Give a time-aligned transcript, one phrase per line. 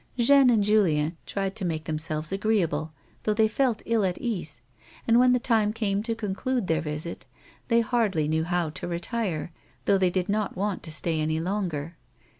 [0.17, 2.89] Jeanne and Julien tried to make themselves agi eeable,
[3.21, 4.61] though they felt ill at ease,
[5.07, 7.27] and when the time came to conclude their visit
[7.67, 9.51] they hardly knew how to retire,
[9.85, 11.97] though they did not want to stay any longer.